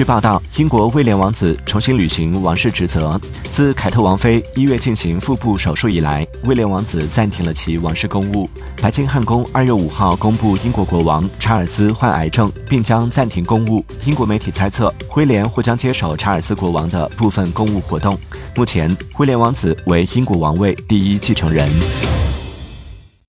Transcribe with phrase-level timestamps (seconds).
[0.00, 8.48] 据报道英国威廉王子重新履行王室职责自凯特王妃一月进行腹部手术以来威廉王子暂停了其王室公务
[8.80, 18.18] 白金汉宫二月五号公布英国国王查尔斯患癌症并将暂停公务英国媒体猜测威廉或将接手查尔斯国王的部分公务活动。
[18.56, 18.88] 目前
[19.18, 22.19] 威廉王子为英国王位第一继承人。